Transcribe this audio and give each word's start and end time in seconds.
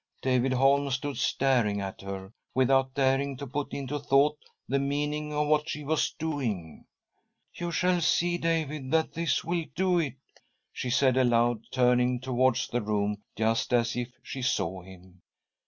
David 0.23 0.53
Holm 0.53 0.89
stood 0.89 1.17
staring 1.17 1.79
at 1.79 2.01
her, 2.01 2.33
without 2.55 2.95
daring. 2.95 3.37
.to 3.37 3.45
put 3.45 3.71
into 3.71 3.99
thought 3.99 4.35
the 4.67 4.79
meaning 4.79 5.31
of 5.31 5.45
what 5.45 5.69
she 5.69 5.83
was. 5.83 6.09
doing. 6.17 6.85
"You 7.53 7.69
shall 7.69 8.01
see, 8.01 8.39
David, 8.39 8.89
that 8.89 9.13
this 9.13 9.43
will 9.43 9.65
do 9.75 9.99
it!" 9.99 10.15
she 10.73 10.89
said 10.89 11.17
aloud, 11.17 11.65
turning 11.71 12.19
towards 12.19 12.67
the 12.67 12.81
room 12.81 13.21
just 13.35 13.71
as 13.73 13.95
if 13.95 14.09
she 14.23 14.41
saw 14.41 14.81
him. 14.81 15.21